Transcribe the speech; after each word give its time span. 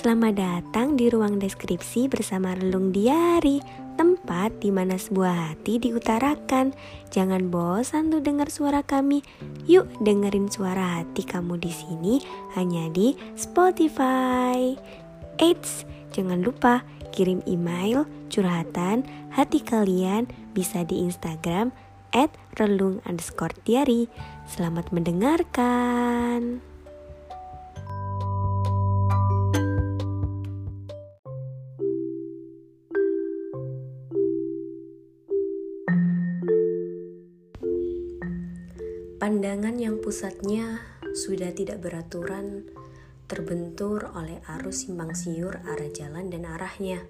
Selamat 0.00 0.32
datang 0.32 0.96
di 0.96 1.12
ruang 1.12 1.36
deskripsi 1.36 2.08
bersama 2.08 2.56
Relung 2.56 2.88
Diari, 2.88 3.60
tempat 4.00 4.48
di 4.64 4.72
mana 4.72 4.96
sebuah 4.96 5.52
hati 5.52 5.76
diutarakan. 5.76 6.72
Jangan 7.12 7.52
bosan 7.52 8.08
tuh 8.08 8.24
dengar 8.24 8.48
suara 8.48 8.80
kami. 8.80 9.20
Yuk 9.68 9.84
dengerin 10.00 10.48
suara 10.48 11.04
hati 11.04 11.20
kamu 11.20 11.60
di 11.60 11.68
sini 11.68 12.16
hanya 12.56 12.88
di 12.88 13.12
Spotify. 13.36 14.72
Eits, 15.36 15.84
jangan 16.16 16.48
lupa 16.48 16.80
kirim 17.12 17.44
email 17.44 18.08
curhatan 18.32 19.04
hati 19.36 19.60
kalian 19.60 20.32
bisa 20.56 20.80
di 20.80 21.04
Instagram 21.04 21.76
at 22.16 22.32
relung 22.56 23.04
underscore 23.04 23.52
diary. 23.68 24.08
Selamat 24.48 24.96
mendengarkan. 24.96 26.69
Pandangan 39.20 39.76
yang 39.76 40.00
pusatnya 40.00 40.80
sudah 41.12 41.52
tidak 41.52 41.84
beraturan 41.84 42.64
terbentur 43.28 44.08
oleh 44.16 44.40
arus 44.56 44.88
simpang 44.88 45.12
siur 45.12 45.60
arah 45.60 45.92
jalan 45.92 46.32
dan 46.32 46.48
arahnya. 46.48 47.04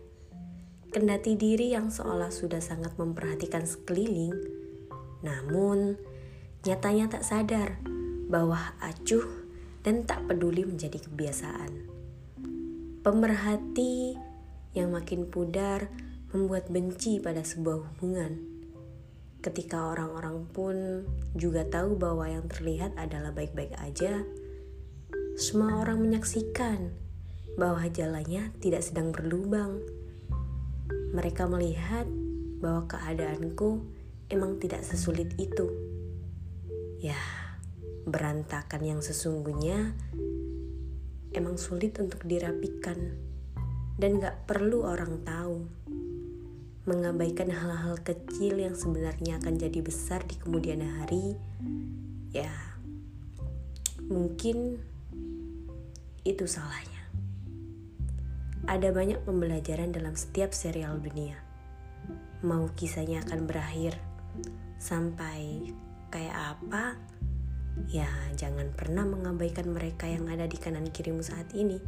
Kendati 0.91 1.39
diri 1.39 1.71
yang 1.71 1.95
seolah 1.95 2.35
sudah 2.35 2.59
sangat 2.59 2.99
memperhatikan 2.99 3.63
sekeliling, 3.63 4.35
namun 5.23 6.03
nyatanya 6.67 7.15
tak 7.15 7.23
sadar 7.23 7.79
bahwa 8.27 8.75
acuh 8.83 9.47
dan 9.87 10.03
tak 10.03 10.27
peduli 10.27 10.67
menjadi 10.67 10.99
kebiasaan. 10.99 11.87
Pemerhati 13.07 14.19
yang 14.75 14.91
makin 14.91 15.31
pudar 15.31 15.87
membuat 16.35 16.75
benci 16.75 17.23
pada 17.23 17.47
sebuah 17.47 17.87
hubungan 17.87 18.60
ketika 19.41 19.97
orang-orang 19.97 20.45
pun 20.53 21.09
juga 21.33 21.65
tahu 21.65 21.97
bahwa 21.97 22.29
yang 22.29 22.45
terlihat 22.49 22.93
adalah 23.01 23.33
baik-baik 23.33 23.73
aja, 23.81 24.21
semua 25.41 25.81
orang 25.81 26.05
menyaksikan 26.05 26.93
bahwa 27.57 27.89
jalannya 27.89 28.53
tidak 28.61 28.85
sedang 28.85 29.11
berlubang. 29.11 29.81
Mereka 31.17 31.49
melihat 31.49 32.05
bahwa 32.61 32.85
keadaanku 32.87 33.81
emang 34.29 34.61
tidak 34.61 34.85
sesulit 34.85 35.33
itu. 35.41 35.67
Ya, 37.01 37.19
berantakan 38.05 38.85
yang 38.85 39.01
sesungguhnya 39.01 39.97
emang 41.33 41.57
sulit 41.57 41.97
untuk 41.97 42.29
dirapikan 42.29 43.17
dan 43.97 44.21
gak 44.21 44.45
perlu 44.45 44.85
orang 44.85 45.25
tahu 45.25 45.80
mengabaikan 46.89 47.53
hal-hal 47.53 48.01
kecil 48.01 48.57
yang 48.57 48.73
sebenarnya 48.73 49.37
akan 49.37 49.61
jadi 49.61 49.81
besar 49.85 50.25
di 50.25 50.41
kemudian 50.41 50.81
hari, 50.81 51.37
ya 52.33 52.51
mungkin 54.11 54.81
itu 56.25 56.45
salahnya. 56.49 57.01
Ada 58.69 58.93
banyak 58.93 59.25
pembelajaran 59.25 59.93
dalam 59.93 60.15
setiap 60.17 60.53
serial 60.53 61.01
dunia. 61.01 61.37
Mau 62.45 62.69
kisahnya 62.77 63.25
akan 63.29 63.49
berakhir 63.49 63.97
sampai 64.81 65.73
kayak 66.09 66.57
apa? 66.57 66.97
Ya, 67.89 68.11
jangan 68.37 68.73
pernah 68.75 69.07
mengabaikan 69.07 69.71
mereka 69.73 70.05
yang 70.11 70.29
ada 70.29 70.45
di 70.45 70.59
kanan 70.61 70.91
kirimu 70.91 71.25
saat 71.25 71.53
ini. 71.57 71.81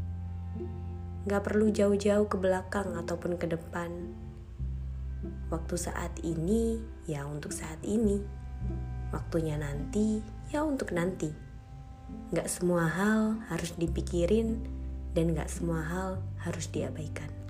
Gak 1.29 1.43
perlu 1.45 1.69
jauh-jauh 1.71 2.27
ke 2.27 2.37
belakang 2.39 2.97
ataupun 2.97 3.37
ke 3.37 3.47
depan 3.51 3.91
Waktu 5.53 5.77
saat 5.77 6.17
ini 6.25 6.81
ya 7.05 7.29
untuk 7.29 7.53
saat 7.53 7.77
ini. 7.85 8.25
Waktunya 9.13 9.61
nanti 9.61 10.25
ya 10.49 10.65
untuk 10.65 10.97
nanti. 10.97 11.29
Gak 12.33 12.49
semua 12.49 12.89
hal 12.89 13.37
harus 13.53 13.77
dipikirin 13.77 14.65
dan 15.13 15.37
gak 15.37 15.53
semua 15.53 15.85
hal 15.85 16.11
harus 16.41 16.73
diabaikan. 16.73 17.42